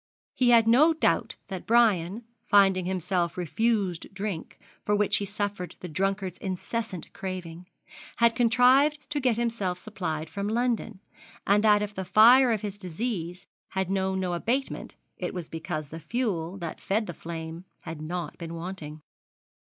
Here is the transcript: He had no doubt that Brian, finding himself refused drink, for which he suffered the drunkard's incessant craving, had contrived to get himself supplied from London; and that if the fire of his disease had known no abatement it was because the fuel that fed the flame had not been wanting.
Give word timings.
He 0.33 0.49
had 0.49 0.67
no 0.67 0.95
doubt 0.95 1.35
that 1.49 1.67
Brian, 1.67 2.23
finding 2.47 2.85
himself 2.85 3.37
refused 3.37 4.11
drink, 4.11 4.57
for 4.83 4.95
which 4.95 5.17
he 5.17 5.25
suffered 5.25 5.75
the 5.79 5.87
drunkard's 5.87 6.39
incessant 6.39 7.13
craving, 7.13 7.67
had 8.15 8.35
contrived 8.35 8.97
to 9.11 9.19
get 9.19 9.37
himself 9.37 9.77
supplied 9.77 10.27
from 10.27 10.47
London; 10.47 11.01
and 11.45 11.63
that 11.63 11.83
if 11.83 11.93
the 11.93 12.03
fire 12.03 12.51
of 12.51 12.63
his 12.63 12.79
disease 12.79 13.45
had 13.73 13.91
known 13.91 14.19
no 14.19 14.33
abatement 14.33 14.95
it 15.17 15.35
was 15.35 15.49
because 15.49 15.89
the 15.89 15.99
fuel 15.99 16.57
that 16.57 16.81
fed 16.81 17.05
the 17.05 17.13
flame 17.13 17.65
had 17.81 18.01
not 18.01 18.39
been 18.39 18.55
wanting. 18.55 19.03